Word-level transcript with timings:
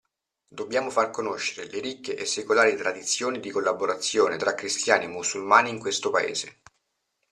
Dobbiamo 0.49 0.89
far 0.89 1.11
conoscere 1.11 1.69
le 1.69 1.79
ricche 1.79 2.17
e 2.17 2.25
secolari 2.25 2.75
tradizioni 2.75 3.39
di 3.39 3.51
collaborazione 3.51 4.35
tra 4.35 4.55
cristiani 4.55 5.03
e 5.03 5.07
musulmani 5.09 5.69
in 5.69 5.77
questo 5.77 6.09
Paese. 6.09 6.61